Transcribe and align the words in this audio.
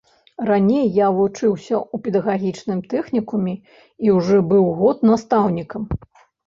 Раней 0.49 0.87
я 0.99 1.07
вучыўся 1.17 1.75
ў 1.79 1.95
педагагічным 2.07 2.79
тэхнікуме 2.95 3.55
і 4.09 4.19
ўжо 4.19 4.37
быў 4.55 4.65
год 4.83 4.97
настаўнікам. 5.11 5.83